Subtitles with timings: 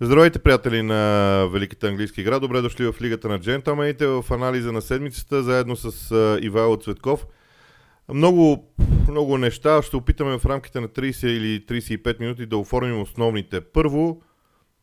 [0.00, 2.40] Здравейте, приятели на Великата английска игра.
[2.40, 7.26] Добре дошли в Лигата на джентълмените в анализа на седмицата, заедно с Ивайло Цветков.
[8.08, 8.72] Много,
[9.08, 9.82] много неща.
[9.82, 13.60] Ще опитаме в рамките на 30 или 35 минути да оформим основните.
[13.60, 14.22] Първо,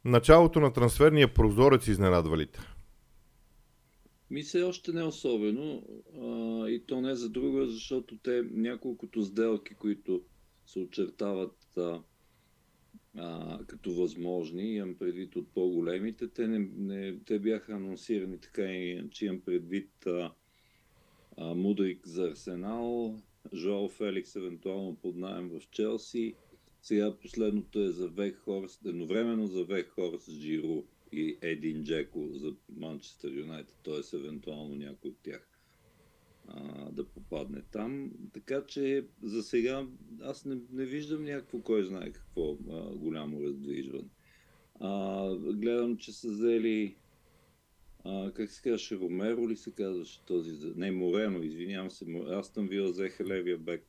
[0.05, 2.59] началото на трансферния прозорец изненадва ли те?
[4.31, 5.83] Ми се още не особено.
[6.21, 10.21] А, и то не за друго, защото те няколкото сделки, които
[10.65, 11.99] се очертават а,
[13.17, 19.09] а, като възможни, имам предвид от по-големите, те, не, не, те бяха анонсирани така и
[19.11, 20.31] че имам предвид а,
[21.37, 23.19] а, Мудрик за Арсенал,
[23.53, 26.35] Жоал Феликс евентуално под найем в Челси,
[26.81, 33.75] сега последното е за Вехорст, едновременно за Вехорст, Джиру и Един Джеко за Манчестър Юнайтед,
[33.83, 34.17] т.е.
[34.17, 35.54] евентуално някой от тях
[36.47, 38.11] а, да попадне там.
[38.33, 39.87] Така че за сега
[40.21, 44.09] аз не, не виждам някакво, кой знае какво а, голямо раздвижване.
[44.79, 46.95] А, гледам, че са взели
[48.03, 50.73] а, как се казваше, Ромеро ли се казваше този?
[50.75, 52.05] Не, Морено, извинявам се.
[52.27, 53.85] Аз съм вил взеха левия бек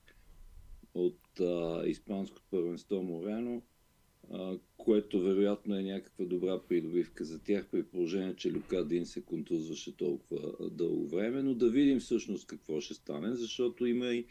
[0.95, 3.63] от а, Испанското първенство Морено
[4.77, 9.97] което вероятно е някаква добра придобивка за тях, при положение, че Люка Дин се контузваше
[9.97, 14.27] толкова дълго време, но да видим всъщност какво ще стане, защото има и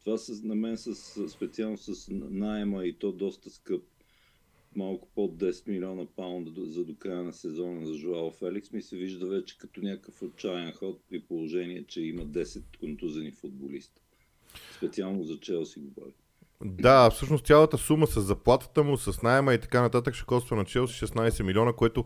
[0.00, 0.94] това с, на мен с,
[1.28, 3.82] специално с найема и то доста скъп,
[4.76, 8.96] малко под 10 милиона паунда за до края на сезона за Жуал Феликс ми се
[8.96, 14.00] вижда вече като някакъв отчаян ход при положение, че има 10 контузени футболиста.
[14.76, 16.12] Специално за Челси говоря.
[16.64, 20.64] Да, всъщност цялата сума с заплатата му, с найема и така нататък ще коства на
[20.64, 22.04] Челси 16 милиона, което,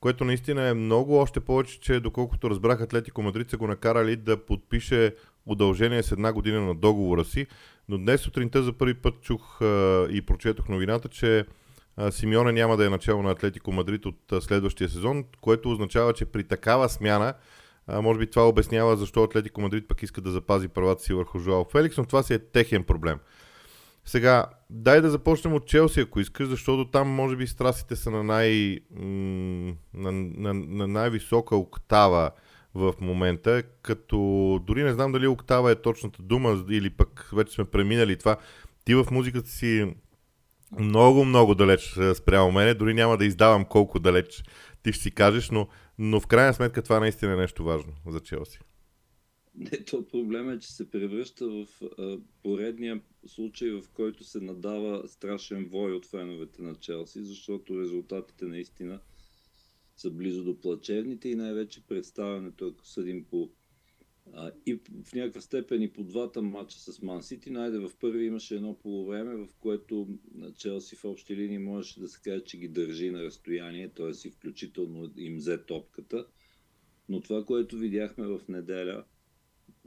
[0.00, 4.36] което наистина е много, още повече, че доколкото разбрах Атлетико Мадрид са го накарали да
[4.36, 5.14] подпише
[5.46, 7.46] удължение с една година на договора си,
[7.88, 11.44] но днес сутринта за първи път чух а, и прочетох новината, че
[11.96, 16.12] а, Симеоне няма да е начало на Атлетико Мадрид от а, следващия сезон, което означава,
[16.12, 17.34] че при такава смяна
[17.86, 21.38] а, може би това обяснява защо Атлетико Мадрид пък иска да запази правата си върху
[21.38, 23.18] Жуал Феликс, но това си е техен проблем.
[24.04, 28.22] Сега, дай да започнем от Челси, ако искаш, защото там може би страстите са на,
[28.22, 28.78] най,
[29.94, 32.30] на, на, на най-висока октава
[32.74, 34.16] в момента, като
[34.66, 38.36] дори не знам дали октава е точната дума или пък вече сме преминали това.
[38.84, 39.94] Ти в музиката си
[40.78, 44.42] много, много далеч спрямо мене, дори няма да издавам колко далеч
[44.82, 45.68] ти ще си кажеш, но,
[45.98, 48.58] но в крайна сметка това наистина е нещо важно за Челси.
[49.54, 55.08] Не, то проблем е, че се превръща в а, поредния случай, в който се надава
[55.08, 59.00] страшен вой от феновете на Челси, защото резултатите наистина
[59.96, 63.50] са близо до плачевните и най-вече представянето, ако съдим по
[64.32, 67.50] а, и в някаква степен и по двата матча с Ман Сити.
[67.50, 70.08] Найде в първи имаше едно полувреме, в което
[70.56, 74.28] Челси в общи линии можеше да се каже, че ги държи на разстояние, т.е.
[74.28, 76.26] и включително им взе топката.
[77.08, 79.04] Но това, което видяхме в неделя,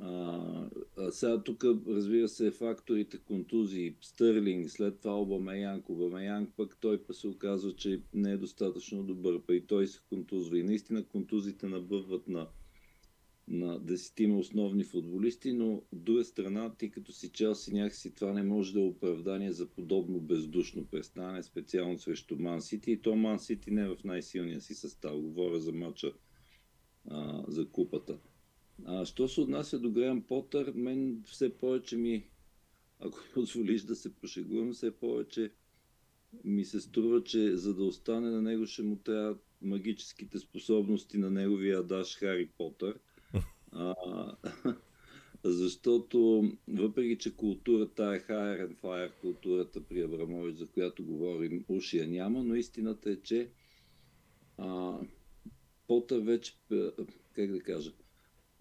[0.02, 0.70] а,
[1.12, 7.28] сега тук, разбира се, факторите контузии, Стърлинг, след това Обамеянг, Обамеянг пък той па се
[7.28, 10.60] оказва, че не е достатъчно добър, па и той се контузва.
[10.60, 12.48] И наистина контузите набъват на,
[13.48, 18.44] на десетима основни футболисти, но от друга страна, ти като си Челси някакси това не
[18.44, 22.92] може да е оправдание за подобно бездушно представяне, специално срещу Ман Сити.
[22.92, 25.22] И то Ман Сити не е в най-силния си състав.
[25.22, 26.14] Говоря за матча
[27.10, 28.18] а, за купата.
[28.86, 32.30] А, що се отнася до Греъм Потър, мен все повече ми,
[33.00, 35.52] ако позволиш да се пошегувам, все повече
[36.44, 41.30] ми се струва, че за да остане на него ще му трябва магическите способности на
[41.30, 43.00] неговия адаш Хари Потър.
[43.76, 43.96] А,
[45.44, 52.08] защото въпреки, че културата е higher and fire, културата при Абрамович, за която говорим, ушия
[52.08, 53.50] няма, но истината е, че
[54.58, 55.00] а,
[55.88, 56.54] Потър вече,
[57.34, 57.92] как да кажа,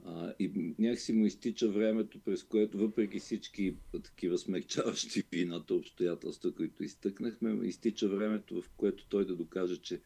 [0.04, 6.84] а, и някакси му изтича времето, през което, въпреки всички такива смягчаващи вината обстоятелства, които
[6.84, 10.00] изтъкнахме, изтича времето, в което той да докаже, че,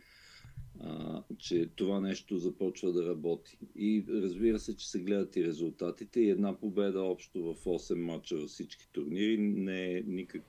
[0.80, 3.58] а, че това нещо започва да работи.
[3.76, 6.20] И разбира се, че се гледат и резултатите.
[6.20, 10.42] И една победа общо в 8 мача във всички турнири не е никак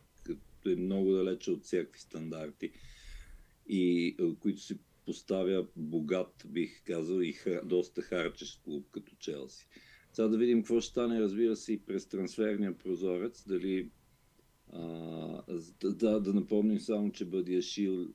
[0.66, 2.72] е много далече от всякакви стандарти,
[3.70, 9.68] и които си поставя богат, бих казал, и хра, доста харчещ клуб като Челси.
[10.13, 13.48] Сега да видим какво ще стане, разбира се, и през трансферния прозорец.
[13.48, 13.89] Дали
[14.74, 14.81] а,
[15.83, 18.07] да, да напомним само, че Бъдия Шил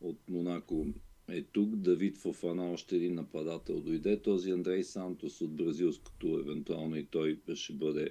[0.00, 0.86] от Монако
[1.28, 1.76] е тук.
[1.76, 4.22] Давид Фофана, още един нападател, дойде.
[4.22, 8.10] Този Андрей Сантос от бразилското, евентуално и той ще бъде,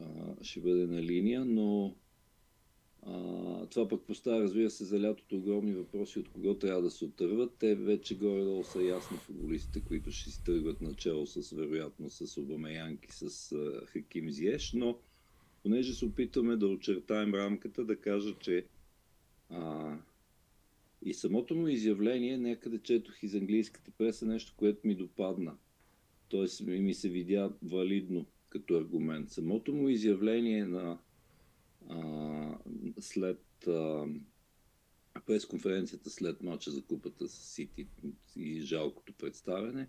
[0.00, 0.04] а,
[0.42, 1.94] ще бъде на линия, но
[3.06, 7.04] А, това пък поставя, разбира се, за лятото огромни въпроси от кого трябва да се
[7.04, 7.54] отърват.
[7.58, 13.12] Те вече горе-долу са ясни футболистите, които ще си тръгват начало с, вероятно, с Обамеянки,
[13.12, 14.98] с а, Хаким Зиеш, но
[15.62, 18.66] понеже се опитваме да очертаем рамката, да кажа, че
[19.50, 19.96] а,
[21.04, 25.56] и самото му изявление, някъде четох из английската преса нещо, което ми допадна.
[26.28, 29.30] Тоест ми се видя валидно като аргумент.
[29.30, 30.98] Самото му изявление на
[31.88, 32.58] а,
[33.00, 34.06] след а,
[35.26, 37.86] пресконференцията след мача за купата с Сити
[38.36, 39.88] и жалкото представяне,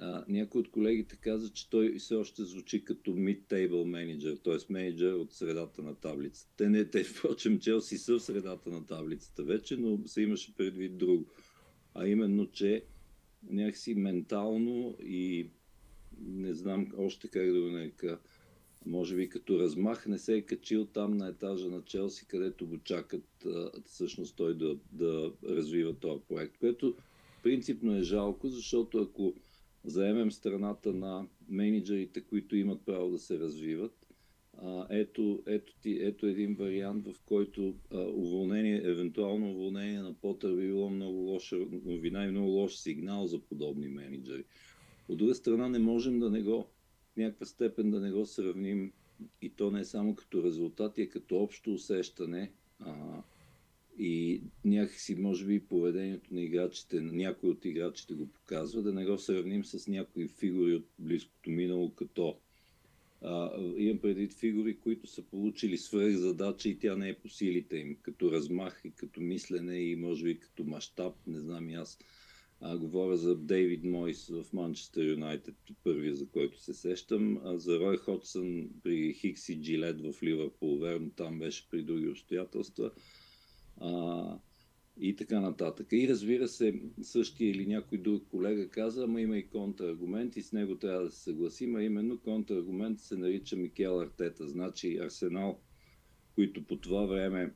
[0.00, 4.72] а, някой от колегите каза, че той все още звучи като mid-table менеджер, т.е.
[4.72, 6.52] менеджер от средата на таблицата.
[6.56, 10.98] Те не, те, впрочем, Челси са в средата на таблицата вече, но се имаше предвид
[10.98, 11.26] друго.
[11.94, 12.84] А именно, че
[13.50, 15.50] някакси ментално и
[16.20, 18.18] не знам още как да го нарека,
[18.86, 22.78] може би като размах не се е качил там на етажа на Челси, където го
[22.78, 26.94] чакат а, всъщност той да, да развива този проект, което
[27.42, 29.34] принципно е жалко, защото ако
[29.84, 33.92] заемем страната на менеджерите, които имат право да се развиват,
[34.62, 40.54] а, ето, ето, ти, ето един вариант, в който а, уволнение, евентуално уволнение на Потър
[40.54, 44.44] би било много лоша новина и много лош сигнал за подобни менеджери.
[45.08, 46.66] От друга страна не можем да не го
[47.20, 48.92] някаква степен да не го сравним
[49.42, 53.22] и то не е само като резултат, а като общо усещане а,
[53.98, 59.06] и някакси, може би, поведението на играчите, на някои от играчите го показва, да не
[59.06, 62.38] го сравним с някои фигури от близкото минало, като
[63.22, 67.76] а, имам предвид фигури, които са получили свръх задача и тя не е по силите
[67.76, 71.98] им, като размах и като мислене и може би като мащаб, не знам и аз.
[72.60, 75.54] А, говоря за Дейвид Мойс в Манчестър Юнайтед,
[75.84, 77.40] първия, за който се сещам.
[77.44, 80.78] А, за Рой Ходсън при Хикс и Джилет в Ливърпул.
[80.78, 82.90] Верно, там беше при други обстоятелства.
[83.76, 84.38] А,
[85.00, 85.86] и така нататък.
[85.92, 90.52] И разбира се, същия или някой друг колега каза, ама има и контраргумент и с
[90.52, 94.48] него трябва да се съгласим, а именно контраргумент се нарича Микел Артета.
[94.48, 95.60] Значи Арсенал,
[96.34, 97.54] които по това време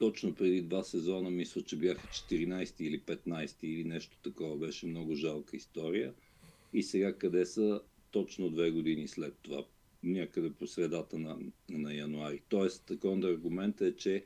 [0.00, 5.14] точно преди два сезона, мисля, че бяха 14 или 15 или нещо такова, беше много
[5.14, 6.14] жалка история.
[6.72, 7.80] И сега къде са
[8.10, 9.64] точно две години след това,
[10.02, 11.38] някъде по средата на,
[11.70, 12.42] на януари.
[12.48, 14.24] Тоест, такъв аргумент е, че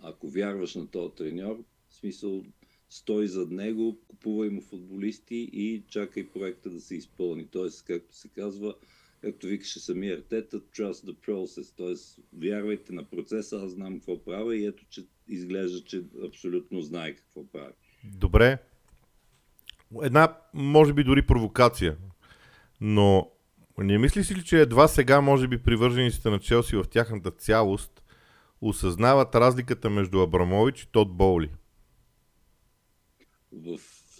[0.00, 2.44] ако вярваш на този треньор, в смисъл,
[2.88, 7.46] стой зад него, купувай му футболисти и чакай проекта да се изпълни.
[7.46, 8.74] Тоест, както се казва,
[9.22, 12.22] както викаше самия Артета, trust the process, т.е.
[12.46, 17.46] вярвайте на процеса, аз знам какво правя и ето, че изглежда, че абсолютно знае какво
[17.46, 17.72] прави.
[18.04, 18.58] Добре.
[20.02, 21.96] Една, може би дори провокация,
[22.80, 23.30] но
[23.78, 28.02] не мислиш ли, че едва сега, може би, привържениците на Челси в тяхната цялост
[28.60, 31.50] осъзнават разликата между Абрамович и Тод Боули?
[33.52, 33.78] В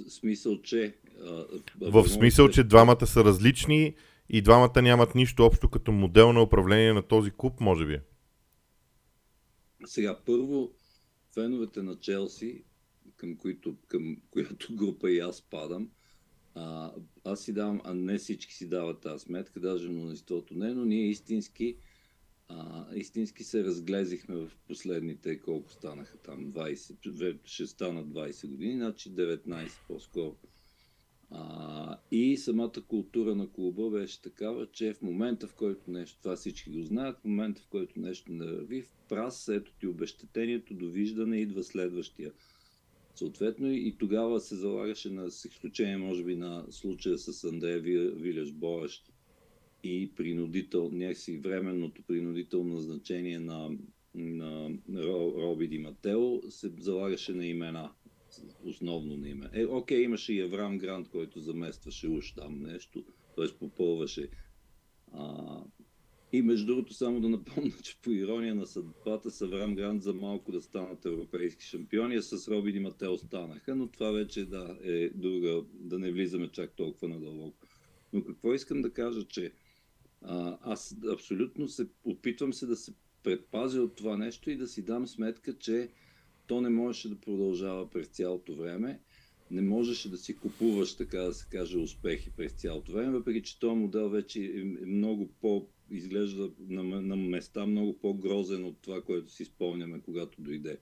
[0.08, 0.94] смисъл, че...
[1.26, 1.44] А,
[1.80, 3.94] в смисъл, че двамата са различни
[4.32, 8.00] и двамата нямат нищо общо като модел на управление на този клуб, може би.
[9.84, 10.72] Сега, първо,
[11.34, 12.64] феновете на Челси,
[13.16, 15.90] към, които, към която група и аз падам,
[16.54, 16.92] а,
[17.24, 21.06] аз си давам, а не всички си дават тази сметка, даже мнозинството не, но ние
[21.06, 21.76] истински,
[22.48, 29.14] а, истински се разглезихме в последните, колко станаха там, 20, ще станат 20 години, значи
[29.14, 30.36] 19 по-скоро
[31.34, 36.36] а, и самата култура на клуба беше такава, че в момента, в който нещо, това
[36.36, 40.74] всички го знаят, в момента, в който нещо не върви, в прас, ето ти обещетението,
[40.74, 42.32] довиждане, идва следващия.
[43.14, 47.80] Съответно и тогава се залагаше на, с изключение, може би, на случая с Андрея
[48.14, 49.12] Виляш Борещ
[49.82, 53.70] и принудител, някакси временното принудително назначение на,
[54.14, 54.70] на
[55.36, 57.90] Роби Ди Матео, се залагаше на имена
[58.64, 59.50] основно на име.
[59.52, 63.04] Е, окей, имаше и Аврам Грант, който заместваше уж там нещо,
[63.36, 63.58] т.е.
[63.58, 64.28] попълваше.
[65.12, 65.58] А,
[66.32, 70.14] и между другото, само да напомня, че по ирония на съдбата с Аврам Грант за
[70.14, 74.78] малко да станат европейски шампиони, а с Робин и Матео останаха, но това вече да,
[74.82, 77.66] е друга, да не влизаме чак толкова надълбоко.
[78.12, 79.52] Но какво искам да кажа, че
[80.22, 84.82] а, аз абсолютно се опитвам се да се предпазя от това нещо и да си
[84.82, 85.88] дам сметка, че
[86.46, 89.00] то не можеше да продължава през цялото време.
[89.50, 93.58] Не можеше да си купуваш, така да се каже, успехи през цялото време, въпреки че
[93.58, 99.32] този модел вече е много по изглежда на, на места много по-грозен от това, което
[99.32, 100.78] си спомняме, когато дойде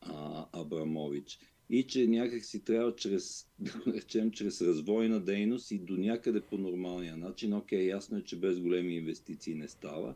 [0.00, 1.38] а, Абрамович.
[1.70, 6.58] И че някак си трябва чрез, да речем, чрез развойна дейност и до някъде по
[6.58, 7.54] нормалния начин.
[7.54, 10.14] Окей, ясно е, че без големи инвестиции не става,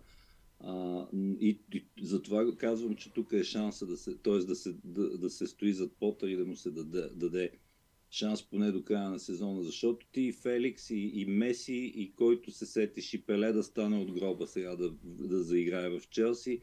[0.60, 4.38] А, и, и затова казвам, че тук е шанса да се, т.е.
[4.38, 7.50] Да се, да, да се стои зад пота и да му се даде, даде
[8.10, 12.50] шанс поне до края на сезона, защото ти и Феликс, и, и Меси, и който
[12.50, 16.60] се сетиш и Пеле да стане от гроба сега да, да заиграе в Челси,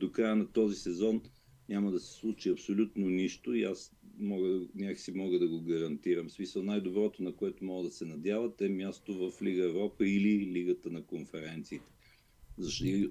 [0.00, 1.22] до края на този сезон
[1.68, 6.28] няма да се случи абсолютно нищо и аз мога, някакси мога да го гарантирам.
[6.28, 10.52] В смисъл най-доброто, на което мога да се надяват е място в Лига Европа или
[10.52, 11.92] Лигата на конференциите.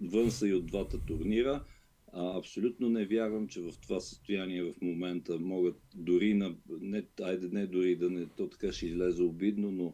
[0.02, 1.64] Вън са и от двата турнира.
[2.14, 6.56] А, абсолютно не вярвам, че в това състояние в момента могат дори на...
[6.70, 8.26] Не, айде не дори да не...
[8.26, 9.94] То така ще излезе обидно, но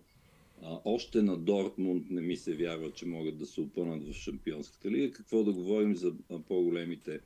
[0.61, 4.91] а, още на Дортмунд не ми се вярва, че могат да се опънат в Шампионската
[4.91, 5.11] лига.
[5.11, 6.13] Какво да говорим за
[6.47, 7.19] по-големите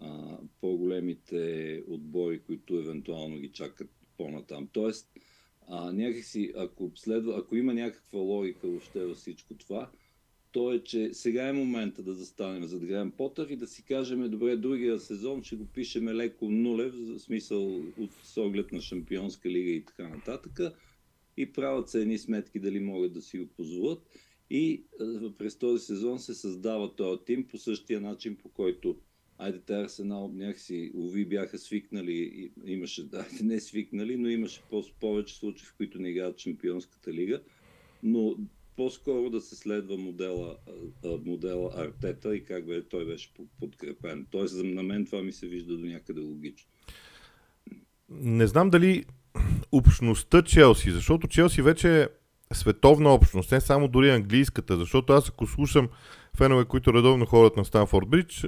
[0.00, 4.68] а, по-големите отбори, които евентуално ги чакат по-натам.
[4.72, 5.08] Тоест,
[5.68, 9.90] а, някакси, ако, следва, ако има някаква логика въобще във всичко това,
[10.52, 14.30] то е, че сега е момента да застанем зад Грем Потър и да си кажем,
[14.30, 19.50] добре, другия сезон ще го пишеме леко нулев, в смисъл от с оглед на Шампионска
[19.50, 20.60] лига и така нататък.
[21.36, 24.02] И правят се едни сметки дали могат да си го позволят.
[24.50, 24.84] И
[25.38, 28.96] през този сезон се създава този тим по същия начин, по който
[29.38, 34.62] айде те Арсенал някакси, уви, бяха свикнали, имаше, айде не свикнали, но имаше
[35.00, 37.42] повече случаи, в които не играят Шампионската лига,
[38.02, 38.36] но
[38.76, 40.56] по-скоро да се следва модела,
[41.26, 44.26] модела Артета и как бе, той беше подкрепен.
[44.30, 46.68] Тоест, на мен това ми се вижда до някъде логично.
[48.10, 49.04] Не знам дали
[49.72, 52.08] общността Челси, защото Челси вече е
[52.54, 55.88] световна общност, не само дори английската, защото аз ако слушам
[56.36, 58.46] фенове, които редовно ходят на Станфорд Бридж,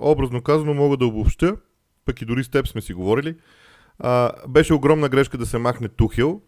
[0.00, 1.56] образно казано мога да обобща,
[2.04, 3.36] пък и дори с теб сме си говорили,
[4.48, 6.42] беше огромна грешка да се махне Тухил,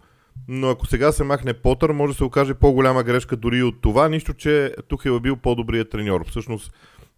[0.49, 4.09] но ако сега се махне Потър, може да се окаже по-голяма грешка дори от това,
[4.09, 6.25] нищо, че Тухил е бил по-добрият треньор.
[6.29, 6.73] Всъщност,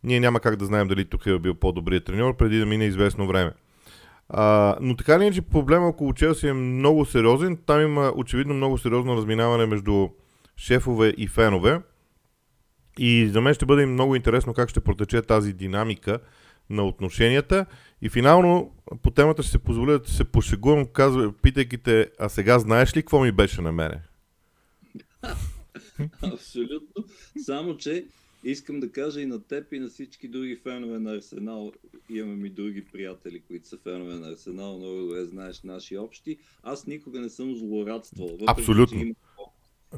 [0.05, 3.27] ние няма как да знаем дали Тухил е бил по-добрият треньор, преди да мине известно
[3.27, 3.53] време.
[4.29, 7.59] А, но така ли е, че проблема около Челси е много сериозен.
[7.67, 10.09] Там има очевидно много сериозно разминаване между
[10.57, 11.81] шефове и фенове.
[12.99, 16.19] И за мен ще бъде много интересно как ще протече тази динамика
[16.71, 17.67] на отношенията.
[18.03, 22.59] И финално по темата ще се позволя да се пошегувам, казва, питайки те, а сега
[22.59, 24.03] знаеш ли какво ми беше на мене?
[26.23, 27.05] Абсолютно.
[27.45, 28.07] Само, че
[28.45, 31.73] искам да кажа и на теб и на всички други фенове на Арсенал.
[32.11, 34.79] Имаме и други приятели, които са фенове на Арсенал.
[34.79, 36.39] Много добре знаеш наши общи.
[36.63, 38.39] Аз никога не съм злорадствал.
[38.47, 39.01] Абсолютно.
[39.01, 39.17] Имах,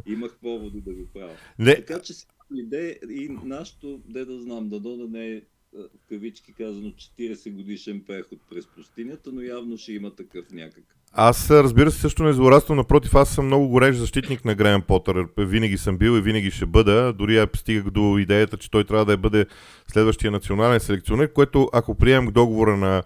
[0.07, 1.37] имах поводи да го правя.
[1.59, 1.75] Не.
[1.75, 2.13] Така че
[2.55, 8.03] идея и нашото, де да знам, да да не е в кавички казано 40 годишен
[8.07, 10.97] преход през пустинята, но явно ще има такъв някакъв.
[11.13, 15.27] Аз, разбира се, също не злорадствам, напротив, аз съм много горещ защитник на Греем Потър.
[15.39, 17.13] Винаги съм бил и винаги ще бъда.
[17.13, 19.47] Дори я стигах до идеята, че той трябва да бъде
[19.93, 23.03] следващия национален селекционер, което ако приемем договора на,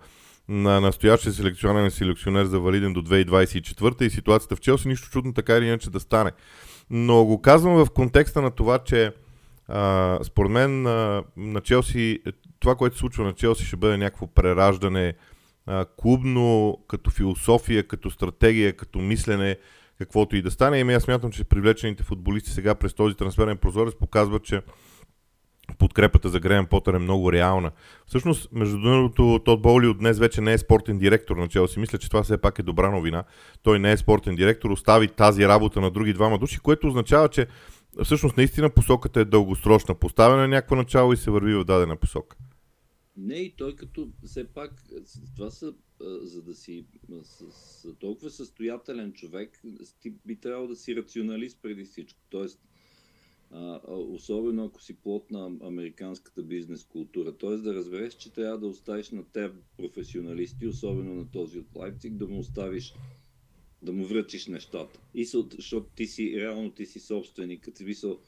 [0.49, 5.57] на настоящия селекционен селекционер за валиден до 2024 и ситуацията в Челси, нищо чудно така
[5.57, 6.33] или иначе да стане.
[6.91, 9.13] Но го казвам в контекста на това, че
[9.69, 12.21] а, според мен а, на Челси,
[12.67, 15.15] това, което се случва на Челси ще бъде някакво прераждане
[15.67, 19.57] а, клубно, като философия, като стратегия, като мислене,
[19.99, 20.79] каквото и да стане.
[20.79, 24.63] И ами аз смятам, че привлечените футболисти сега през този трансферен прозорец показват, че
[25.79, 27.71] подкрепата за Греем Потър е много реална.
[28.07, 31.81] Всъщност, между другото, Тод Боули от днес вече не е спортен директор на Челси.
[31.81, 33.25] Мисля, че това все пак е добра новина.
[33.63, 37.47] Той не е спортен директор, остави тази работа на други двама души, което означава, че
[38.05, 39.95] всъщност наистина посоката е дългосрочна.
[39.95, 42.37] Поставена е някакво начало и се върви в дадена посока.
[43.17, 44.85] Не, и той като все пак,
[45.37, 46.85] това са, за да си
[47.23, 49.63] с, толкова състоятелен човек,
[50.01, 52.21] ти би трябвало да си рационалист преди всичко.
[52.31, 52.61] Тоест,
[53.87, 57.37] особено ако си плод на американската бизнес култура.
[57.37, 62.15] Тоест да разбереш, че трябва да оставиш на теб професионалисти, особено на този от Лайпциг,
[62.15, 62.95] да му оставиш
[63.83, 65.01] да му връчиш нещата.
[65.15, 68.21] И защото ти си, реално ти си собственик, като смисъл,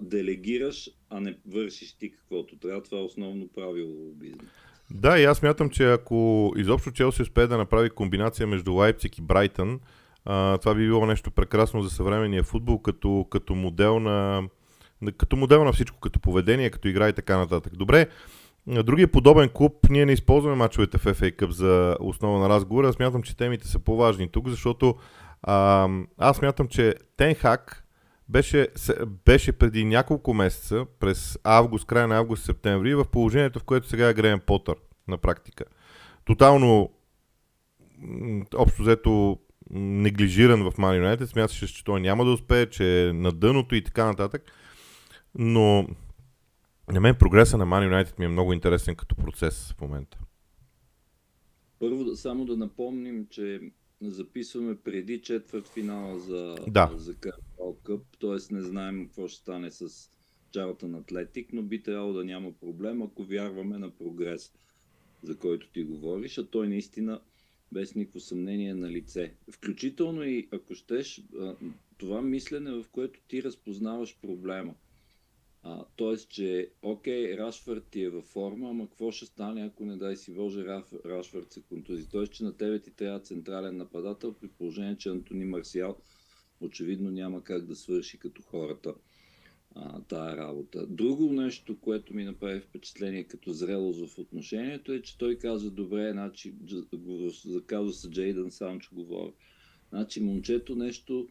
[0.00, 2.82] делегираш, а не вършиш ти каквото трябва.
[2.82, 4.50] Това е основно правило в бизнес.
[4.90, 9.22] Да, и аз мятам, че ако изобщо Челси успее да направи комбинация между Лайпциг и
[9.22, 9.80] Брайтън,
[10.60, 14.48] това би било нещо прекрасно за съвременния футбол, като, като модел на
[15.16, 17.76] като модел на всичко, като поведение, като игра и така нататък.
[17.76, 18.06] Добре,
[18.66, 22.88] Другия подобен клуб, ние не използваме мачовете в FA Cup за основа на разговора.
[22.88, 24.94] Аз смятам, че темите са по-важни тук, защото
[25.42, 27.81] а, аз смятам, че Тенхак
[28.32, 28.68] беше,
[29.24, 34.14] беше преди няколко месеца, през август, края на август-септември, в положението, в което сега е
[34.14, 34.76] Греем Потър
[35.08, 35.64] на практика.
[36.24, 36.90] Тотално
[38.54, 39.38] общо взето
[39.70, 43.84] неглижиран в Man United, смяташе, че той няма да успее, че е на дъното и
[43.84, 44.42] така нататък.
[45.34, 45.86] Но
[46.92, 50.18] На мен прогреса на Man United ми е много интересен като процес в момента.
[51.78, 53.60] Първо, само да напомним, че
[54.10, 56.92] записваме преди четвърт финала за, да.
[56.96, 58.54] за Карпал Къп, т.е.
[58.54, 60.10] не знаем какво ще стане с
[60.50, 64.52] Чарлтън Атлетик, но би трябвало да няма проблем, ако вярваме на прогрес,
[65.22, 67.20] за който ти говориш, а той наистина
[67.72, 69.34] без никакво съмнение е на лице.
[69.50, 71.22] Включително и ако щеш,
[71.98, 74.74] това мислене, в което ти разпознаваш проблема.
[75.62, 79.96] А, тоест, че окей, Рашфърд ти е във форма, ама какво ще стане, ако не
[79.96, 80.64] дай си Боже
[81.04, 82.08] Рашфърд се контузи?
[82.08, 85.96] Тоест, че на тебе ти трябва централен нападател, при положение, че Антони Марсиал
[86.60, 88.94] очевидно няма как да свърши като хората
[89.74, 90.86] а, тая работа.
[90.86, 96.12] Друго нещо, което ми направи впечатление като зрелост в отношението е, че той каза, добре,
[96.12, 96.54] значи,
[97.44, 99.32] за казуса Джейдън Санчо говоря.
[99.88, 101.28] Значи, момчето нещо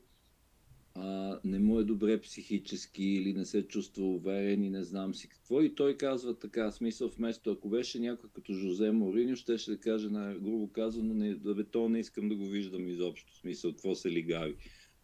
[0.96, 5.30] а, не му е добре психически или не се чувства уверен и не знам си
[5.30, 5.62] какво.
[5.62, 10.10] И той казва така, смисъл вместо ако беше някой като Жозе Мориньо, ще да каже,
[10.10, 13.36] на, грубо казано, не, да то не искам да го виждам изобщо.
[13.36, 14.56] Смисъл, какво се лигави.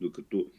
[0.02, 0.52] Докато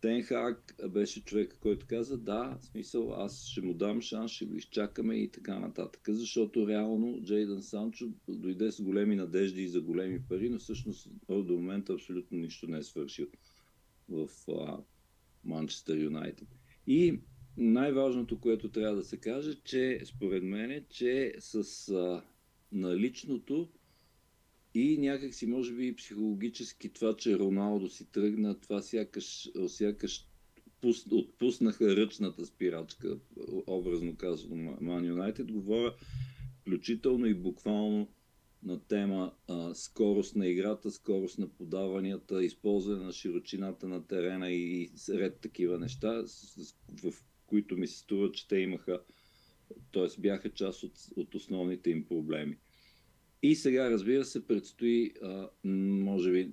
[0.00, 5.16] Тенхак беше човек, който каза, да, смисъл, аз ще му дам шанс, ще го изчакаме
[5.16, 6.02] и така нататък.
[6.08, 11.52] Защото реално Джейдън Санчо дойде с големи надежди и за големи пари, но всъщност до
[11.52, 13.26] момента абсолютно нищо не е свършил
[14.10, 14.28] в
[15.44, 16.48] Манчестър Юнайтед.
[16.86, 17.20] И
[17.56, 22.24] най-важното, което трябва да се каже, че според мен е, че с а,
[22.72, 23.68] наличното
[24.74, 30.26] и някакси, може би, психологически това, че Роналдо си тръгна, това сякаш, сякаш
[30.80, 33.18] пус, отпуснаха ръчната спирачка,
[33.66, 35.52] образно казано Ман Юнайтед.
[35.52, 35.94] Говоря
[36.60, 38.08] включително и буквално
[38.62, 44.90] на тема а, скорост на играта, скорост на подаванията, използване на широчината на терена и,
[45.08, 46.24] ред такива неща,
[47.02, 47.12] в
[47.46, 49.00] които ми се струва, че те имаха,
[49.92, 50.20] т.е.
[50.20, 52.56] бяха част от, от основните им проблеми.
[53.42, 56.52] И сега, разбира се, предстои, а, може би,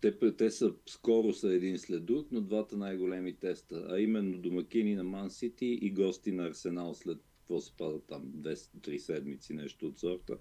[0.00, 4.94] те, те са скоро са един след друг, но двата най-големи теста, а именно домакини
[4.94, 9.86] на Ман Сити и гости на Арсенал след какво се пада там, 2-3 седмици, нещо
[9.86, 10.38] от сорта.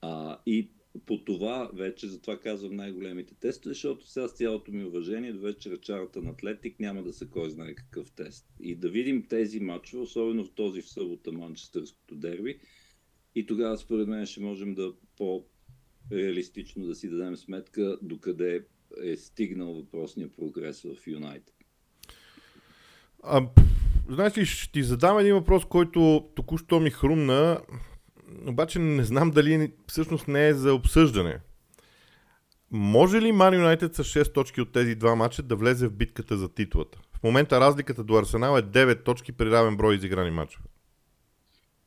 [0.00, 0.70] А, и
[1.06, 5.76] по това вече, затова казвам най-големите тестове, защото сега с цялото ми уважение до вечера
[5.76, 8.46] чарата на Атлетик няма да са кой знае какъв тест.
[8.60, 12.58] И да видим тези матчове, особено в този в събота Манчестърското дерби,
[13.34, 18.64] и тогава според мен ще можем да по-реалистично да си дадем сметка докъде
[19.04, 21.54] е стигнал въпросния прогрес в Юнайтед.
[24.08, 27.60] Знаеш ли, ще ти задам един въпрос, който току-що ми хрумна
[28.50, 31.38] обаче не знам дали всъщност не е за обсъждане.
[32.70, 36.36] Може ли Ман Юнайтед с 6 точки от тези два матча да влезе в битката
[36.36, 36.98] за титлата?
[37.12, 40.64] В момента разликата до Арсенал е 9 точки при равен брой изиграни матчове.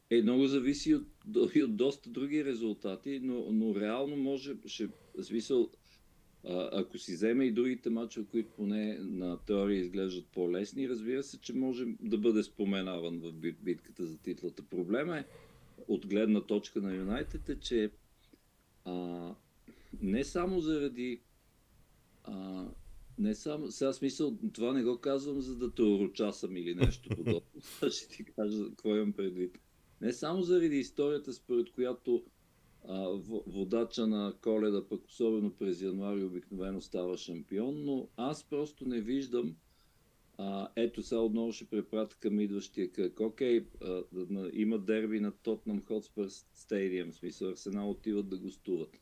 [0.10, 4.88] Е, много зависи от, от доста други резултати, но, но реално може, ще,
[5.22, 5.70] смисъл,
[6.72, 11.54] ако си вземе и другите матчове, които поне на теория изглеждат по-лесни, разбира се, че
[11.54, 14.64] може да бъде споменаван в битката за титлата.
[14.70, 15.26] Проблема е,
[15.88, 17.92] от гледна точка на Юнайтед е, че
[18.86, 19.36] а,
[20.02, 21.22] не само заради
[22.24, 22.66] а,
[23.20, 27.62] не само, сега смисъл, това не го казвам за да те урочасам или нещо подобно.
[27.92, 29.60] Ще ти кажа какво имам предвид.
[30.02, 32.24] Не само заради историята, според която
[32.88, 33.08] а,
[33.48, 39.56] водача на коледа, пък особено през януари, обикновено става шампион, но аз просто не виждам
[40.42, 43.20] а, ето сега отново ще препратя към идващия кръг.
[43.20, 44.04] Окей, а,
[44.54, 49.00] има дерби на Тотнам Хотспър стадиум, в смисъл Арсенал отиват да гостуват.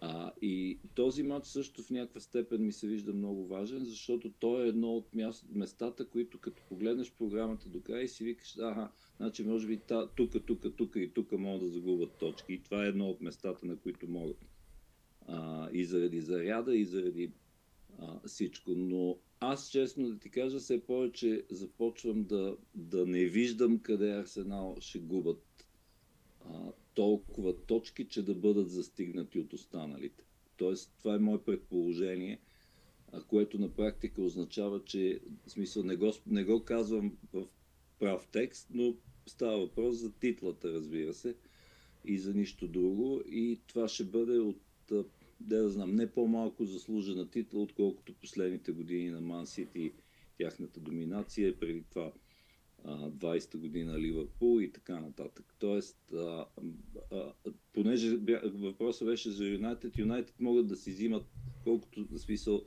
[0.00, 4.64] А, и този матч също в някаква степен ми се вижда много важен, защото той
[4.64, 8.90] е едно от място, местата, които като погледнеш програмата до края и си викаш, ага,
[9.16, 9.80] значи може би
[10.16, 12.52] тук, тук, тук и тук могат да загубят точки.
[12.52, 14.46] И това е едно от местата, на които могат.
[15.26, 17.32] А, и заради заряда, и заради
[17.98, 18.70] а, всичко.
[18.70, 24.76] Но аз, честно да ти кажа, все повече започвам да, да не виждам къде Арсенал
[24.80, 25.66] ще губят
[26.40, 30.24] а, толкова точки, че да бъдат застигнати от останалите.
[30.56, 32.40] Тоест, това е мое предположение,
[33.12, 37.46] а, което на практика означава, че в смисъл не го, не го казвам в
[37.98, 38.94] прав текст, но
[39.26, 41.36] става въпрос за титлата, разбира се,
[42.04, 43.22] и за нищо друго.
[43.26, 44.60] И това ще бъде от
[45.40, 49.92] да, да знам, не по-малко заслужена титла, отколкото последните години на Ман Сити,
[50.38, 52.12] тяхната доминация, преди това
[52.86, 55.54] 20-та година Ливърпул и така нататък.
[55.58, 56.46] Тоест, а,
[57.12, 57.32] а,
[57.72, 61.26] понеже въпросът беше за Юнайтед, Юнайтед могат да си взимат
[61.64, 62.62] колкото да смисъл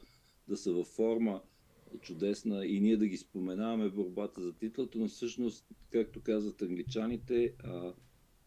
[0.47, 1.41] да са във форма
[2.01, 7.53] чудесна и ние да ги споменаваме в борбата за титлата, но всъщност, както казват англичаните,
[7.53, 7.93] uh,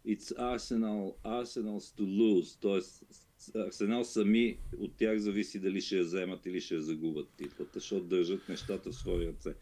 [0.06, 3.06] it's Arsenal, Arsenal's to lose, т.е.
[3.66, 8.04] Арсенал сами от тях зависи дали ще я вземат или ще я загубят титлата, защото
[8.04, 9.54] държат нещата в свои ръце.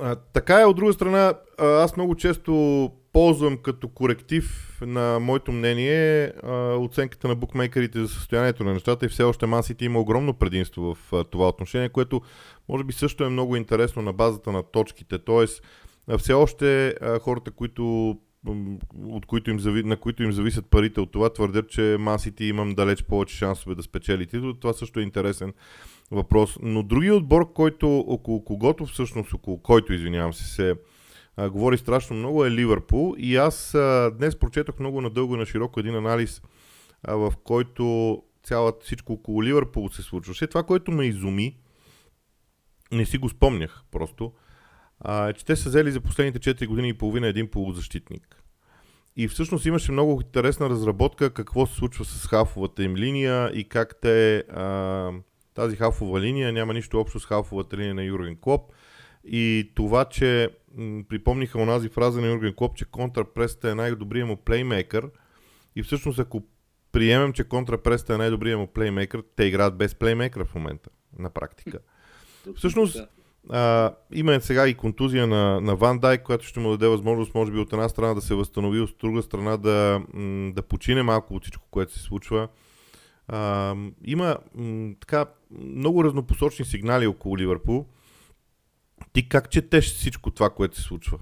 [0.00, 6.32] А, така е, от друга страна, аз много често ползвам като коректив на моето мнение
[6.42, 10.94] а, оценката на букмейкерите за състоянието на нещата и все още Мансити има огромно предимство
[10.94, 12.20] в а, това отношение, което
[12.68, 15.18] може би също е много интересно на базата на точките.
[15.18, 15.62] Тоест,
[16.18, 18.16] все още хората, които
[19.04, 22.74] от които им зави, на които им зависят парите от това, твърдят, че Мансити имам
[22.74, 24.52] далеч повече шансове да спечели титул.
[24.52, 25.52] Това също е интересен
[26.10, 26.58] въпрос.
[26.62, 30.74] Но другият отбор, който около когото всъщност, около който, извинявам се, се
[31.36, 33.14] а, говори страшно много е Ливърпул.
[33.18, 36.42] И аз а, днес прочетох много надълго и на широко един анализ,
[37.02, 40.46] а, в който цялата всичко около Ливърпул се случваше.
[40.46, 41.56] Това, което ме изуми,
[42.92, 44.32] не си го спомнях просто,
[45.04, 48.42] а, е, че те са взели за последните 4 години и половина един полузащитник.
[49.16, 54.00] И всъщност имаше много интересна разработка какво се случва с хафовата им линия и как
[54.00, 55.12] те а,
[55.54, 58.72] тази хафова линия няма нищо общо с хафовата линия на Юрген Клоп.
[59.24, 64.36] И това, че м, припомниха онази фраза на Юрген Клоп, че контрапреста е най-добрият му
[64.36, 65.10] плеймейкър.
[65.76, 66.42] И всъщност ако
[66.92, 71.78] приемем, че контрапреста е най-добрият му плеймейкър, те играят без плеймейкър в момента, на практика.
[72.56, 73.00] Всъщност,
[73.50, 77.52] а, има сега и контузия на, на Ван Дайк, която ще му даде възможност, може
[77.52, 80.02] би, от една страна да се възстанови, от друга страна да,
[80.54, 82.48] да почине малко от всичко, което се случва.
[83.28, 83.74] А,
[84.04, 84.36] има
[85.00, 87.86] така много разнопосочни сигнали около Ливърпул.
[89.12, 91.18] Ти как четеш всичко това, което се случва?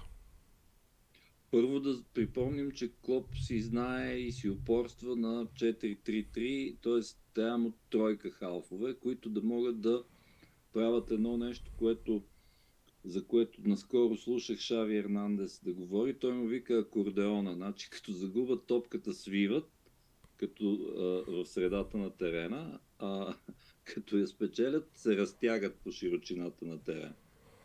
[1.50, 7.00] Първо да припомним, че Клоп си знае и си упорства на 4-3-3, т.е.
[7.34, 10.02] трябва му тройка халфове, които да могат да
[10.72, 12.22] правят едно нещо, което,
[13.04, 16.18] за което наскоро слушах Шави Ернандес да говори.
[16.18, 17.54] Той му вика акордеона.
[17.54, 19.70] Значи като загубят топката свиват,
[20.36, 23.34] като а, в средата на терена, а
[23.84, 27.14] като я спечелят, се разтягат по широчината на терена.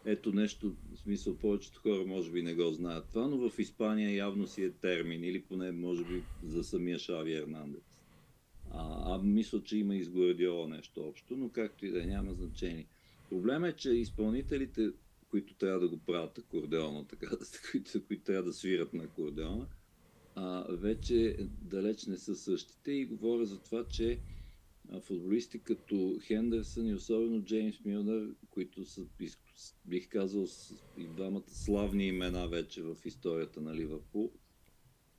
[0.06, 4.16] Ето нещо, в смисъл повечето хора може би не го знаят това, но в Испания
[4.16, 7.84] явно си е термин, или поне може би за самия Шави Ернандес.
[8.72, 10.08] А, а мисля, че има и
[10.70, 12.88] нещо общо, но както и да е, няма значение.
[13.30, 14.92] Проблема е, че изпълнителите,
[15.30, 17.28] които трябва да го правят акордеона, така,
[17.72, 19.68] които, които трябва да свират на акордеона,
[20.36, 22.92] а, вече далеч не са същите.
[22.92, 24.20] И говоря за това, че
[25.02, 29.06] футболисти като Хендерсън и особено Джеймс Милнер, които са,
[29.86, 30.48] бих казал,
[30.98, 34.32] и двамата славни имена вече в историята на Ливърпул,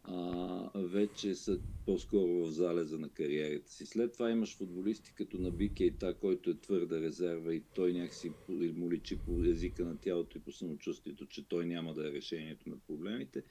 [0.08, 3.86] а, вече са по-скоро в залеза на кариерата си.
[3.86, 8.90] След това имаш футболисти като на Бикейта, който е твърда резерва и той някакси му
[8.90, 12.76] личи по езика на тялото и по самочувствието, че той няма да е решението на
[12.78, 13.42] проблемите.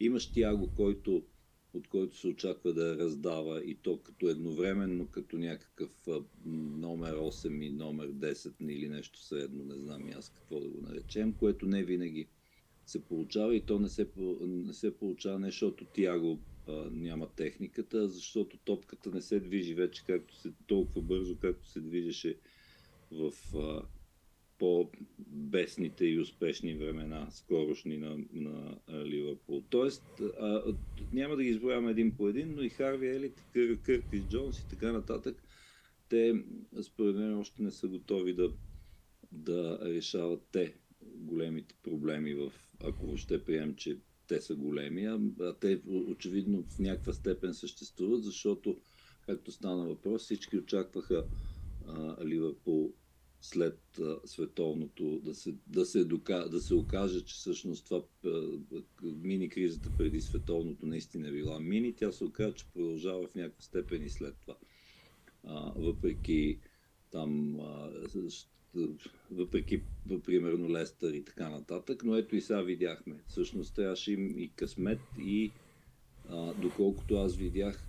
[0.00, 1.22] Имаш Тяго, който,
[1.74, 5.90] от който се очаква да раздава и то като едновременно, като някакъв
[6.46, 10.80] номер 8 и номер 10 или нещо средно, не знам и аз какво да го
[10.80, 12.26] наречем, което не винаги
[12.86, 14.08] се получава и то не се,
[14.40, 19.74] не се получава не защото Тяго а, няма техниката, а защото топката не се движи
[19.74, 22.36] вече както се, толкова бързо, както се движеше
[23.10, 23.82] в а,
[24.58, 29.64] по-бесните и успешни времена, скорошни на, на Ливърпул.
[29.70, 30.62] Тоест, а,
[31.12, 34.68] няма да ги изброяваме един по един, но и Харви Елит, Кър, Къртис Джонс и
[34.68, 35.42] така нататък,
[36.08, 36.44] те
[36.82, 38.52] според мен още не са готови да,
[39.32, 40.74] да решават те
[41.14, 42.52] големите проблеми в
[42.84, 45.06] ако въобще приемем, че те са големи,
[45.40, 48.76] а, те очевидно в някаква степен съществуват, защото,
[49.26, 51.24] както стана въпрос, всички очакваха
[51.86, 52.92] а, Ливърпул
[53.40, 58.02] след а, световното да се, да, се дока, да се окаже, че всъщност това
[59.02, 63.62] мини кризата преди световното наистина е била мини, тя се оказа, че продължава в някаква
[63.62, 64.56] степен и след това.
[65.44, 66.58] А, въпреки
[67.10, 67.60] там
[69.30, 69.82] въпреки,
[70.24, 73.16] примерно, Лестър и така нататък, но ето и сега видяхме.
[73.28, 75.52] Всъщност трябваше им и късмет и
[76.30, 77.88] а, доколкото аз видях,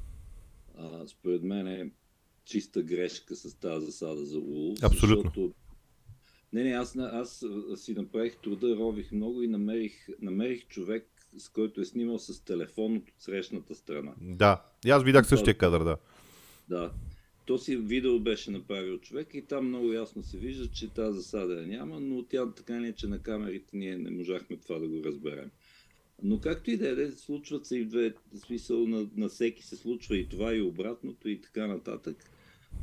[0.77, 1.91] а, според мен е
[2.45, 4.75] чиста грешка с тази засада за Улу.
[4.81, 5.23] Абсолютно.
[5.23, 5.53] Защото...
[6.53, 7.45] Не, не, аз, аз
[7.75, 12.95] си направих труда, рових много и намерих, намерих човек, с който е снимал с телефон
[12.97, 14.13] от срещната страна.
[14.21, 15.97] Да, и аз видях същия кадър, да.
[16.69, 16.91] Да,
[17.47, 21.53] то си видео беше направил човек и там много ясно се вижда, че тази засада
[21.53, 25.03] я няма, но тя така не, че на камерите ние не можахме това да го
[25.03, 25.51] разберем.
[26.23, 28.13] Но както и да е, случват се и две
[28.45, 32.31] смисъл на, на всеки се случва и това и обратното и така нататък.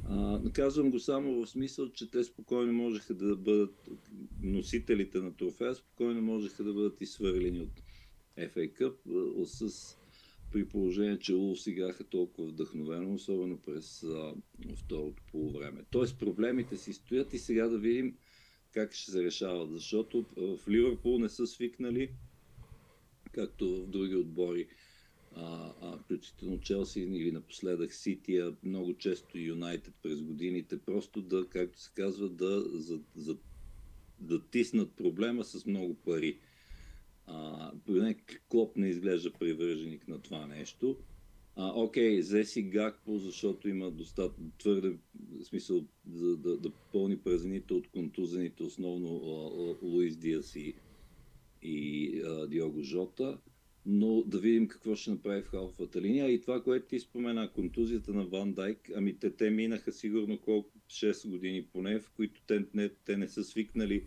[0.08, 3.88] А, казвам го само в смисъл, че те спокойно можеха да бъдат
[4.42, 7.82] носителите на трофея, спокойно можеха да бъдат изсвърлени от
[8.38, 8.94] FA Cup
[9.44, 9.96] с
[10.54, 14.34] при положение, че Улс играха толкова вдъхновено, особено през а,
[14.76, 15.84] второто полувреме.
[15.90, 18.16] Тоест проблемите си стоят и сега да видим
[18.72, 22.10] как ще се решават, защото в Ливърпул не са свикнали,
[23.32, 24.66] както в други отбори,
[25.32, 31.46] а, а, включително Челси или напоследък Сити, а много често Юнайтед през годините, просто да,
[31.48, 33.36] както се казва, да, за, за,
[34.20, 36.38] да тиснат проблема с много пари.
[37.26, 38.16] А, поне
[38.48, 40.96] Клоп не изглежда привърженик на това нещо.
[41.56, 44.96] А, окей, взе си Гакпо, защото има достатъчно твърде
[45.42, 49.08] смисъл за да, да пълни празнините от контузените, основно
[49.82, 50.74] Луис Диас и,
[51.62, 53.38] и а, Диого Жота.
[53.86, 56.30] Но да видим какво ще направи в халфата линия.
[56.30, 60.70] И това, което ти спомена, контузията на Ван Дайк, ами те, те минаха сигурно колко
[60.88, 64.04] 6 години поне, в които те не, те не са свикнали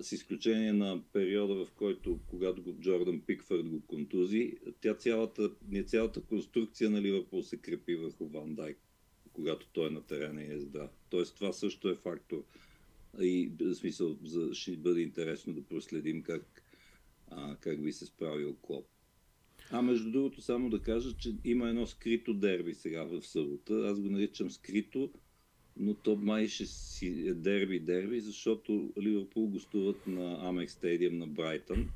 [0.00, 5.84] с изключение на периода, в който, когато го Джордан Пикфърд го контузи, тя цялата, не
[5.84, 8.78] цялата конструкция на Ливърпул се крепи върху Ван Дайк,
[9.32, 10.90] когато той е на терена и е здрав.
[11.10, 12.44] Тоест това също е фактор.
[13.20, 16.62] И в смисъл, за, ще бъде интересно да проследим как,
[17.30, 18.86] а, как би се справил Клоп.
[19.70, 23.74] А между другото, само да кажа, че има едно скрито дерби сега в събота.
[23.74, 25.12] Аз го наричам скрито,
[25.76, 31.88] но то май ще си дерби-дерби, защото Ливърпул гостуват на Амек Стадиум на Брайтън.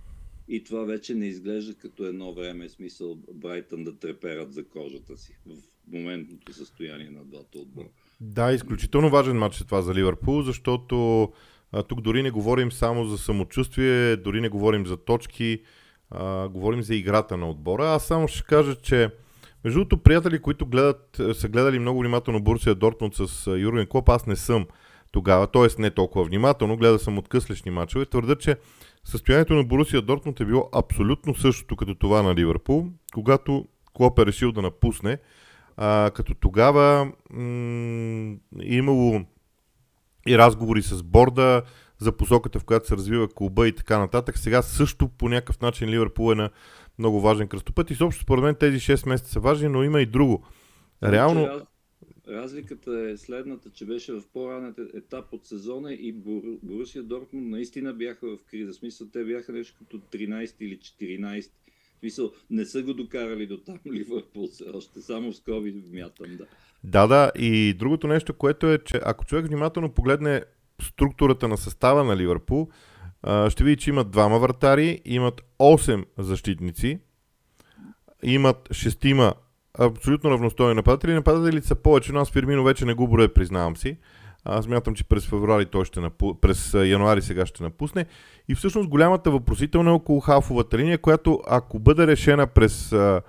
[0.49, 5.37] И това вече не изглежда като едно време, смисъл Брайтън да треперат за кожата си
[5.47, 5.57] в
[5.93, 7.89] моментното състояние на двата отбора.
[8.21, 11.29] Да, изключително важен матч е това за Ливърпул, защото
[11.73, 15.63] а, тук дори не говорим само за самочувствие, дори не говорим за точки,
[16.11, 17.89] а, говорим за играта на отбора.
[17.89, 19.11] Аз само ще кажа, че
[19.65, 23.87] между другото, приятели, които гледат, е, са гледали много внимателно Бурсия Дортмунд с е, Юрген
[23.87, 24.67] Клоп, аз не съм
[25.13, 25.83] тогава, т.е.
[25.83, 28.57] не толкова внимателно, гледа съм откъслешни мачове, твърда, че
[29.05, 34.27] състоянието на Борусия Дортмунд е било абсолютно същото като това на Ливърпул, когато Клоп е
[34.27, 35.19] решил да напусне,
[35.77, 39.25] а, като тогава м- имало
[40.29, 41.63] и разговори с борда
[41.99, 44.39] за посоката, в която се развива клуба и така нататък.
[44.39, 46.51] Сега също по някакъв начин Ливърпул е на
[46.99, 47.91] много важен кръстопът.
[47.91, 50.47] И съобщо според мен тези 6 месеца са важни, но има и друго.
[51.03, 51.47] Реално...
[51.47, 51.63] Раз,
[52.29, 56.13] разликата е следната, че беше в по-ранен етап от сезона и
[56.63, 58.73] Борусия Дортмунд наистина бяха в криза.
[58.73, 61.51] В смисъл, те бяха нещо като 13 или 14.
[61.97, 66.37] В смисъл, не са го докарали до там Ливърпул все още, само с COVID вмятам,
[66.37, 66.47] да.
[66.85, 70.43] Да, да, и другото нещо, което е, че ако човек внимателно погледне
[70.83, 72.69] структурата на състава на Ливърпул,
[73.49, 76.99] ще види, че имат двама вратари, имат 8 защитници,
[78.23, 79.35] имат шестима
[79.79, 81.15] абсолютно равностойни нападатели.
[81.15, 83.97] Нападателите са повече, но аз Фирмино вече не го броя, признавам си.
[84.45, 86.35] Аз мятам, че през февруари той ще напу...
[86.35, 88.07] през януари сега ще напусне.
[88.49, 93.23] И всъщност голямата въпросителна е около халфовата линия, която ако бъде решена през а,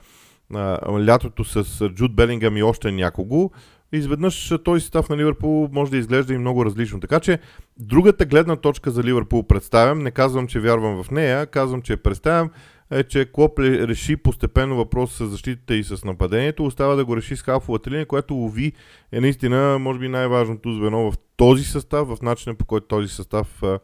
[0.53, 3.51] а, лятото с Джуд Белингъм и още някого,
[3.91, 6.99] изведнъж този състав на Ливърпул може да изглежда и много различно.
[6.99, 7.39] Така че
[7.77, 12.03] другата гледна точка за Ливърпул представям, не казвам, че вярвам в нея, казвам, че я
[12.03, 12.49] представям,
[12.91, 17.35] е, че Клоп реши постепенно въпрос с защитата и с нападението, остава да го реши
[17.35, 18.73] с халфовата линия, която лови
[19.11, 23.63] е наистина, може би, най-важното звено в този състав, в начина по който този състав
[23.63, 23.79] а,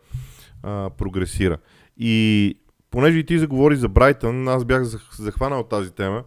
[0.64, 1.58] а, прогресира.
[1.98, 2.58] И
[2.92, 4.84] понеже и ти заговори за Брайтън, аз бях
[5.20, 6.24] захванал тази тема.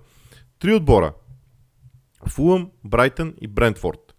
[0.58, 1.12] Три отбора
[2.26, 4.14] Фулъм, Брайтън и Брентфорд.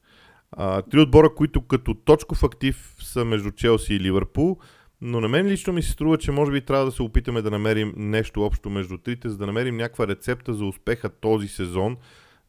[0.52, 4.58] А, три отбора, които като точков актив са между Челси и Ливърпул,
[5.02, 7.52] но на мен лично ми се струва, че може би трябва да се опитаме да
[7.52, 11.98] намерим нещо общо между трите, за да намерим някаква рецепта за успеха този сезон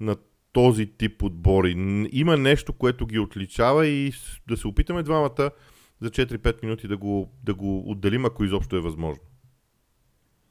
[0.01, 0.17] на
[0.53, 1.71] този тип отбори.
[2.13, 4.13] Има нещо, което ги отличава и
[4.49, 5.51] да се опитаме двамата
[6.01, 9.23] за 4-5 минути да го, да го отделим, ако изобщо е възможно.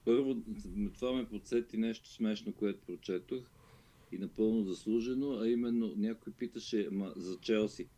[0.06, 0.36] Първо,
[1.00, 3.40] това ме подсети нещо смешно, което прочетох
[4.12, 7.90] и напълно заслужено, а именно някой питаше ама, за Челси.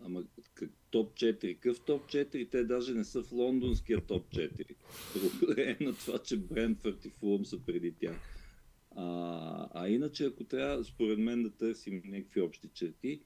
[0.00, 1.54] Ама как, топ 4.
[1.54, 2.50] Какъв топ 4?
[2.50, 4.76] Те даже не са в лондонския топ 4.
[5.20, 8.16] Благодарение на това, че Брентфорд и Фулъм са преди тях.
[8.96, 13.20] А, а иначе, ако трябва, според мен, да търсим някакви общи черти,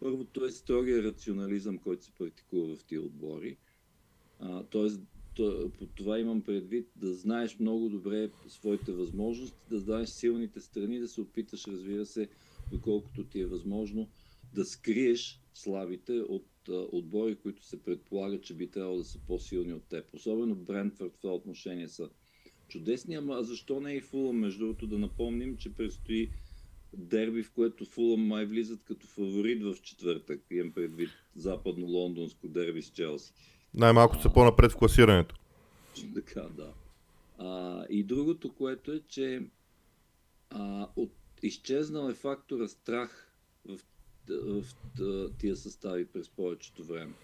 [0.00, 3.56] първото е строгия рационализъм, който се практикува в тия отбори.
[4.70, 5.00] тоест,
[5.78, 11.08] по това имам предвид да знаеш много добре своите възможности, да знаеш силните страни, да
[11.08, 12.28] се опиташ, разбира се,
[12.70, 14.08] доколкото ти е възможно,
[14.54, 19.84] да скриеш слабите от отбори, които се предполага, че би трябвало да са по-силни от
[19.84, 20.14] теб.
[20.14, 22.10] Особено Брентфорд в това отношение са
[22.68, 24.36] чудесни, ама защо не и Фулъм?
[24.36, 26.30] Между другото да напомним, че предстои
[26.96, 30.40] дерби, в което Фулъм май влизат като фаворит в четвъртък.
[30.50, 33.32] Имам предвид западно-лондонско дерби с Челси.
[33.74, 35.34] Най-малко са по-напред в класирането.
[36.14, 36.72] Така, да.
[37.38, 39.42] А, и другото, което е, че
[40.50, 43.32] а, от, изчезнал е фактора страх
[43.68, 43.78] в,
[44.28, 44.64] в,
[44.98, 47.14] в тия състави през повечето време.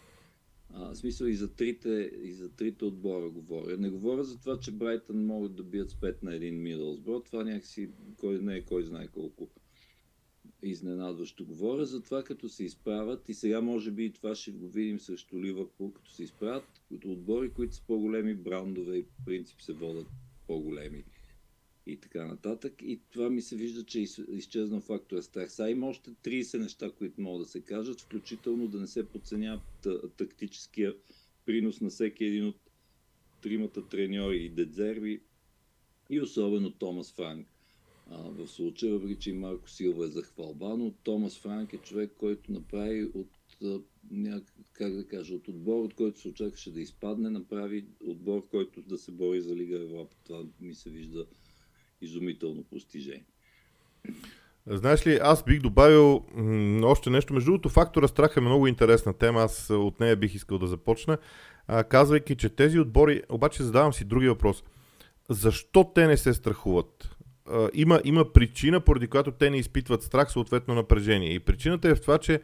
[0.74, 3.76] А, в смисъл и за, трите, и за трите отбора говоря.
[3.76, 7.20] Не говоря за това, че Брайтън могат да бият с 5 на един Мидълсбро.
[7.20, 9.48] Това някакси кой, не е кой знае колко
[10.62, 11.44] изненадващо.
[11.44, 15.00] Говоря за това, като се изправят и сега може би и това ще го видим
[15.00, 19.72] срещу Ливърпул, като се изправят като отбори, които са по-големи брандове и по принцип се
[19.72, 20.06] водят
[20.46, 21.04] по-големи
[21.86, 22.72] и така нататък.
[22.82, 25.52] И това ми се вижда, че изчезна фактора страх.
[25.52, 29.60] Сега има още 30 неща, които могат да се кажат, включително да не се подценява
[30.16, 30.94] тактическия
[31.46, 32.56] принос на всеки един от
[33.42, 35.20] тримата треньори и Дедзерви
[36.10, 37.48] и особено Томас Франк.
[38.10, 43.04] В случая, въпреки че Марко Силва е захвалба, но Томас Франк е човек, който направи
[43.14, 43.28] от
[44.72, 48.98] как да кажа, от отбор, от който се очакваше да изпадне, направи отбор, който да
[48.98, 50.16] се бори за Лига Европа.
[50.24, 51.26] Това ми се вижда
[52.00, 53.24] изумително постижение.
[54.66, 57.34] Знаеш ли, аз бих добавил м- още нещо.
[57.34, 59.40] Между другото, фактора страх е много интересна тема.
[59.40, 61.18] Аз от нея бих искал да започна.
[61.66, 64.64] А, казвайки, че тези отбори, обаче задавам си други въпрос.
[65.28, 67.17] Защо те не се страхуват?
[67.74, 71.34] Има, има причина, поради която те не изпитват страх, съответно напрежение.
[71.34, 72.40] И причината е в това, че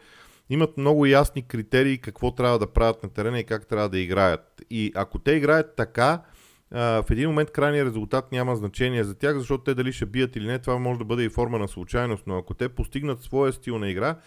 [0.50, 4.62] имат много ясни критерии какво трябва да правят на терена и как трябва да играят.
[4.70, 6.22] И ако те играят така,
[6.70, 10.46] в един момент крайният резултат няма значение за тях, защото те дали ще бият или
[10.46, 13.78] не, това може да бъде и форма на случайност, но ако те постигнат своя стил
[13.78, 14.18] на игра,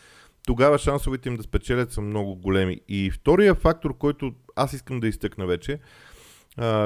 [0.47, 2.81] тогава шансовете им да спечелят са много големи.
[2.87, 5.79] И втория фактор, който аз искам да изтъкна вече,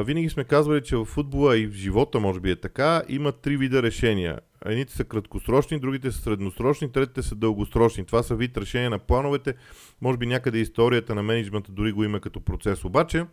[0.06, 3.58] винаги сме казвали, че в футбола и в живота може би е така, има три
[3.58, 4.40] вида решения.
[4.66, 8.06] Едните са краткосрочни, другите са средносрочни, третите са дългосрочни.
[8.06, 9.54] Това са вид решения на плановете.
[10.02, 12.86] Може би някъде историята на менеджмента дори го има като процес.
[12.86, 13.26] Обаче,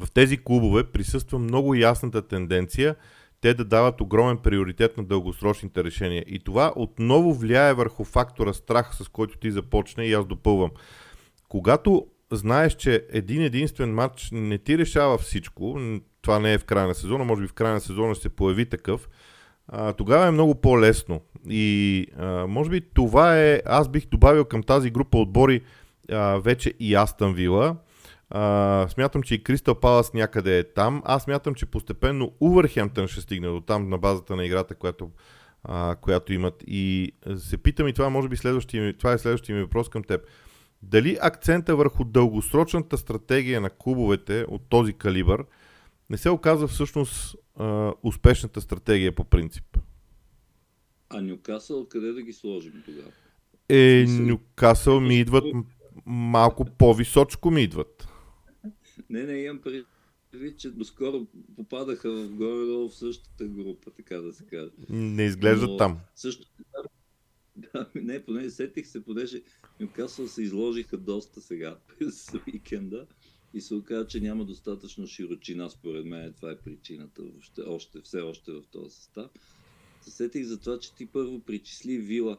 [0.00, 2.96] в тези клубове присъства много ясната тенденция
[3.40, 6.24] те да дават огромен приоритет на дългосрочните решения.
[6.26, 10.70] И това отново влияе върху фактора страх, с който ти започне и аз допълвам.
[11.48, 15.80] Когато знаеш, че един единствен матч не ти решава всичко,
[16.22, 18.28] това не е в края на сезона, може би в края на сезона ще се
[18.28, 19.08] появи такъв,
[19.68, 21.20] а, тогава е много по-лесно.
[21.50, 25.60] И а, може би това е, аз бих добавил към тази група отбори
[26.10, 27.76] а, вече и Астън Вила,
[28.88, 31.02] смятам, че и Кристал Палас някъде е там.
[31.04, 35.10] Аз смятам, че постепенно Увърхемптън ще стигне до там на базата на играта, която,
[35.64, 36.64] а, която имат.
[36.66, 40.20] И се питам и това може би следващия, това е следващия ми въпрос към теб.
[40.82, 45.44] Дали акцента върху дългосрочната стратегия на клубовете от този калибър
[46.10, 49.78] не се оказва всъщност а, успешната стратегия по принцип?
[51.08, 53.10] А Нюкасъл къде да ги сложим тогава?
[53.68, 55.44] Е, Нюкасъл ми идват
[56.06, 58.08] малко по-височко ми идват.
[59.10, 59.60] Не, не, имам
[60.30, 64.70] предвид, че доскоро попадаха в горе в същата група, така да се каже.
[64.88, 65.98] Не изглеждат Но, там.
[66.14, 66.46] Също
[67.56, 69.42] да, не, поне сетих се, понеже
[69.80, 73.06] Нюкасъл се изложиха доста сега през уикенда
[73.54, 78.20] и се оказа, че няма достатъчно широчина, според мен това е причината, въобще, още, все
[78.20, 79.30] още в този състав.
[80.00, 82.38] Се сетих за това, че ти първо причисли Вила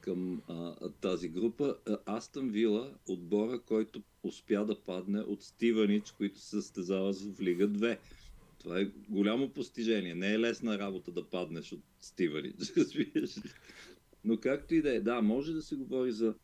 [0.00, 1.76] към а, тази група.
[2.06, 7.98] Астън Вила, отбора, който успя да падне от Стиванич, които се състезава в Лига 2.
[8.58, 10.14] Това е голямо постижение.
[10.14, 12.54] Не е лесна работа да паднеш от Стиванич.
[14.28, 16.34] Но както и да е, да, може да се говори за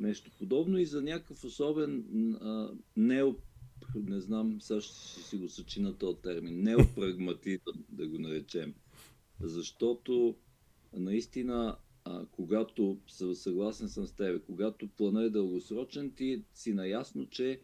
[0.00, 2.04] нещо подобно и за някакъв особен
[2.40, 3.34] а, нео,
[3.94, 8.74] не знам, сега ще си го съчина този термин, неопрагматизъм, да го наречем.
[9.40, 10.36] Защото
[10.92, 12.98] наистина а, когато
[13.34, 17.60] съгласен съм с теб, когато плана е дългосрочен, ти си наясно, че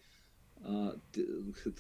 [0.63, 0.95] а,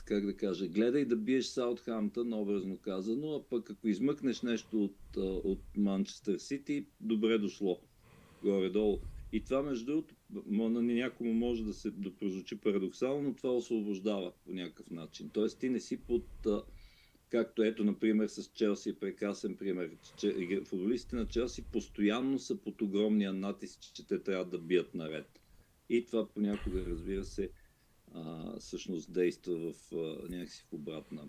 [0.04, 5.16] как да кажа, гледай да биеш Саутхамптън, образно казано, а пък ако измъкнеш нещо от,
[5.44, 7.80] от Манчестър Сити, добре дошло.
[8.42, 8.98] Горе-долу.
[9.32, 10.14] И това, между другото,
[10.80, 12.10] на някому може да се да
[12.62, 15.30] парадоксално, но това освобождава по някакъв начин.
[15.32, 16.24] Тоест ти не си под
[17.28, 19.90] Както ето, например, с Челси е прекрасен пример.
[20.18, 25.40] Че футболистите на Челси постоянно са под огромния натиск, че те трябва да бият наред.
[25.88, 27.50] И това понякога, разбира се,
[28.16, 31.28] а, всъщност действа в а, някакси в обратна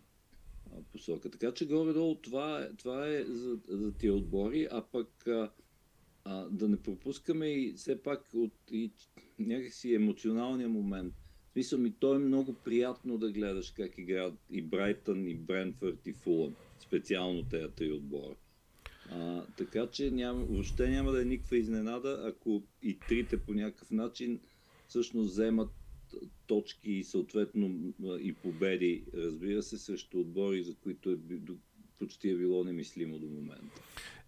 [0.66, 1.32] а, посока.
[1.32, 5.52] Така че горе-долу това, е, това е за, за тия отбори, а пък а,
[6.24, 8.92] а, да не пропускаме и все пак от и
[9.40, 11.14] някакси емоционалния момент–
[11.58, 16.14] смисъл ми, то е много приятно да гледаш как играят и Брайтън, и Брентфорд, и
[16.14, 16.56] Фулъм.
[16.80, 18.36] Специално тези три отбора.
[19.12, 23.92] А, така че няма, въобще няма да е никаква изненада, ако и трите по някакъв
[23.92, 24.40] начин
[24.88, 25.70] всъщност вземат
[26.48, 31.16] точки и съответно и победи, разбира се, срещу отбори, за които е,
[32.00, 33.82] почти е било немислимо до момента.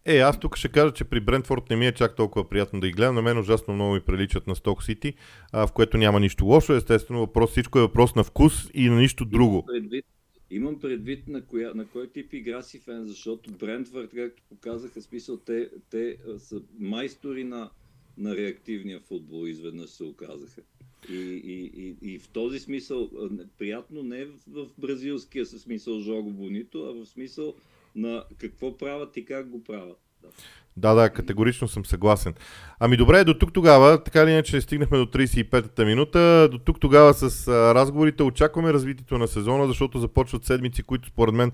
[0.05, 2.87] Е, аз тук ще кажа, че при Брентфорд не ми е чак толкова приятно да
[2.87, 3.15] ги гледам.
[3.15, 5.13] На мен ужасно много ми приличат на Сток Сити,
[5.53, 6.73] в което няма нищо лошо.
[6.73, 9.65] Естествено, въпрос, всичко е въпрос на вкус и на нищо друго.
[9.65, 10.05] Предвид,
[10.51, 15.37] Имам предвид на, коя, на кой тип игра си фен, защото Брентфорд, както показаха, смисъл,
[15.37, 17.69] те, те са майстори на,
[18.17, 20.61] на реактивния футбол, изведнъж се оказаха.
[21.09, 23.09] И, и, и, и в този смисъл,
[23.57, 27.53] приятно не в, в бразилския смисъл Жого Бонито, а в смисъл
[27.95, 29.97] на какво правят и как го правят.
[30.21, 30.29] Да.
[30.95, 32.33] Да, категорично съм съгласен.
[32.79, 37.13] Ами добре, до тук тогава, така или иначе стигнахме до 35-та минута, до тук тогава
[37.13, 41.51] с разговорите очакваме развитието на сезона, защото започват седмици, които според мен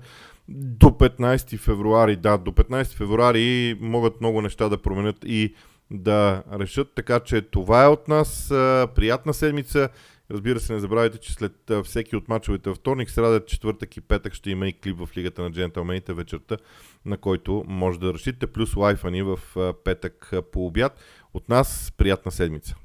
[0.48, 5.54] до 15 февруари, да, до 15 февруари могат много неща да променят и
[5.90, 8.46] да решат, така че това е от нас.
[8.94, 9.88] Приятна седмица.
[10.30, 11.52] Разбира се, не забравяйте, че след
[11.84, 15.50] всеки от мачовете вторник, сряда, четвъртък и петък ще има и клип в Лигата на
[15.50, 16.56] джентълмените вечерта,
[17.04, 19.38] на който може да решите, плюс лайфа ни в
[19.84, 21.00] петък по обяд.
[21.34, 22.76] От нас приятна седмица!